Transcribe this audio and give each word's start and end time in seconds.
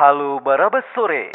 Halo 0.00 0.40
Barabas 0.40 0.80
Sore. 0.96 1.28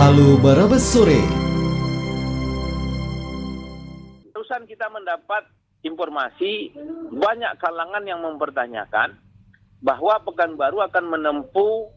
Halo 0.00 0.40
Barabas 0.40 0.88
Sore. 0.88 1.20
Terusan 4.32 4.64
kita 4.64 4.88
mendapat 4.88 5.52
informasi 5.84 6.72
banyak 7.12 7.60
kalangan 7.60 8.08
yang 8.08 8.24
mempertanyakan 8.24 9.20
bahwa 9.84 10.24
Pekanbaru 10.24 10.80
akan 10.88 11.12
menempuh 11.12 11.92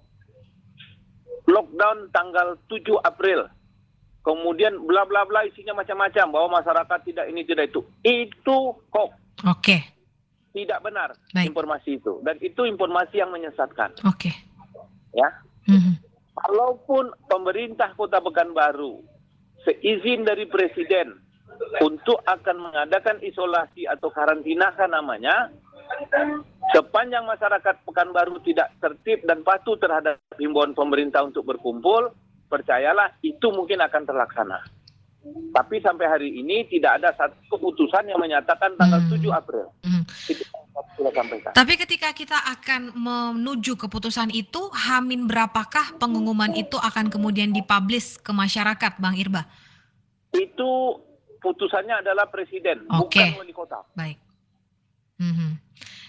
lockdown 1.48 2.12
tanggal 2.12 2.60
7 2.68 3.00
April. 3.08 3.48
Kemudian 4.28 4.76
bla 4.84 5.08
bla 5.08 5.24
bla 5.24 5.48
isinya 5.48 5.72
macam-macam 5.72 6.36
bahwa 6.36 6.60
masyarakat 6.60 7.00
tidak 7.08 7.32
ini 7.32 7.48
tidak 7.48 7.72
itu. 7.72 7.80
Itu 8.04 8.76
kok 8.92 9.16
Oke, 9.42 9.91
tidak 10.52 10.80
benar 10.82 11.16
Baik. 11.32 11.52
informasi 11.52 11.98
itu 11.98 12.20
dan 12.22 12.36
itu 12.40 12.62
informasi 12.64 13.20
yang 13.20 13.32
menyesatkan 13.32 13.96
oke. 14.04 14.32
ya. 15.12 15.30
Mhm. 15.68 16.00
Walaupun 16.32 17.12
pemerintah 17.28 17.94
Kota 17.94 18.18
Pekanbaru 18.18 19.04
seizin 19.62 20.24
dari 20.24 20.48
presiden 20.48 21.20
untuk 21.78 22.18
akan 22.26 22.58
mengadakan 22.58 23.22
isolasi 23.22 23.86
atau 23.86 24.10
karantina 24.10 24.74
kan 24.74 24.90
namanya, 24.90 25.54
sepanjang 26.72 27.28
masyarakat 27.28 27.86
Pekanbaru 27.86 28.42
tidak 28.42 28.74
tertib 28.80 29.22
dan 29.24 29.44
patuh 29.44 29.78
terhadap 29.78 30.18
himbauan 30.40 30.74
pemerintah 30.74 31.22
untuk 31.22 31.46
berkumpul, 31.46 32.10
percayalah 32.48 33.14
itu 33.22 33.48
mungkin 33.52 33.84
akan 33.84 34.04
terlaksana. 34.04 34.60
Tapi 35.54 35.78
sampai 35.78 36.06
hari 36.10 36.30
ini 36.34 36.66
tidak 36.66 36.98
ada 36.98 37.14
satu 37.14 37.38
keputusan 37.54 38.10
yang 38.10 38.18
menyatakan 38.18 38.74
tanggal 38.74 38.98
Hmm. 38.98 39.12
7 39.14 39.30
April. 39.30 39.66
Mhm. 39.86 40.01
Sudah 41.02 41.14
sampaikan. 41.18 41.52
Tapi 41.58 41.74
ketika 41.82 42.14
kita 42.14 42.38
akan 42.38 42.94
menuju 42.94 43.74
keputusan 43.74 44.30
itu, 44.30 44.70
hamin 44.70 45.26
berapakah 45.26 45.98
pengumuman 45.98 46.54
itu 46.54 46.78
akan 46.78 47.10
kemudian 47.10 47.50
dipublish 47.50 48.22
ke 48.22 48.30
masyarakat, 48.30 49.02
Bang 49.02 49.18
Irba? 49.18 49.50
Itu 50.30 51.02
putusannya 51.42 52.06
adalah 52.06 52.30
presiden, 52.30 52.86
Oke. 52.86 53.18
bukan 53.18 53.42
wali 53.42 53.54
kota. 53.58 53.82
Baik. 53.98 54.22
Mhm. 55.18 55.58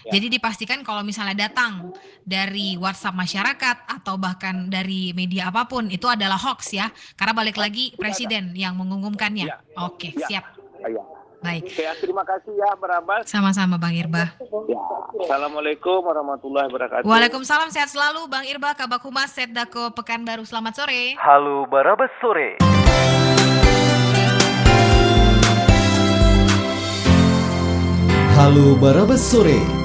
Ya. 0.03 0.19
Jadi 0.19 0.37
dipastikan 0.37 0.83
kalau 0.85 1.01
misalnya 1.01 1.47
datang 1.47 1.95
dari 2.21 2.75
WhatsApp 2.77 3.17
masyarakat 3.17 3.77
atau 3.87 4.19
bahkan 4.19 4.67
dari 4.69 5.15
media 5.15 5.47
apa 5.49 5.65
pun 5.65 5.89
itu 5.89 6.05
adalah 6.05 6.37
hoax 6.37 6.75
ya, 6.75 6.91
karena 7.17 7.33
balik 7.33 7.57
lagi 7.57 7.97
presiden 7.97 8.53
yang 8.53 8.77
mengumumkannya. 8.77 9.47
Ya. 9.49 9.57
Oke, 9.79 10.13
Ya. 10.13 10.27
siap. 10.29 10.45
Ya. 10.85 11.01
Baik. 11.43 11.67
Oke, 11.67 11.83
terima 11.99 12.23
kasih 12.23 12.55
ya, 12.55 12.71
Barabas. 12.79 13.27
Sama-sama 13.27 13.75
Bang 13.75 13.91
Irba. 13.91 14.31
Ya. 14.71 14.79
Assalamualaikum 15.27 15.99
warahmatullahi 15.99 16.71
wabarakatuh. 16.71 17.03
Waalaikumsalam 17.03 17.67
sehat 17.67 17.91
selalu 17.91 18.31
Bang 18.31 18.47
Irba 18.47 18.71
Kabak 18.79 19.03
Humas 19.03 19.35
Setdako 19.35 19.91
Pekanbaru. 19.91 20.47
Selamat 20.47 20.79
sore. 20.79 21.19
Halo 21.19 21.67
Barabas 21.67 22.09
Sore. 22.23 22.63
Halo 28.39 28.79
Barabas 28.79 29.19
Sore. 29.19 29.82